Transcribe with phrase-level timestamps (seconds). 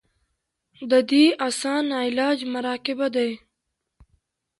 [0.91, 3.29] د دې اسان علاج مراقبه دے-